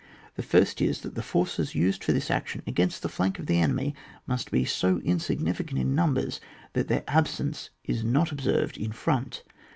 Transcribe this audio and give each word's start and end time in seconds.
The 0.35 0.41
first 0.41 0.81
is, 0.81 1.01
that 1.01 1.13
the 1.13 1.21
forces 1.21 1.75
used 1.75 2.03
for 2.03 2.11
this 2.11 2.31
action 2.31 2.63
against 2.65 3.03
the 3.03 3.07
fiank 3.07 3.37
of 3.37 3.45
the 3.45 3.59
enemy 3.59 3.93
must 4.25 4.49
be 4.49 4.65
so 4.65 4.97
insignificant 5.05 5.79
in 5.79 5.93
numbers 5.93 6.41
that 6.73 6.87
their 6.87 7.03
absence 7.07 7.69
is 7.83 8.03
not 8.03 8.31
observed 8.31 8.77
in 8.77 8.93
front. 8.93 9.43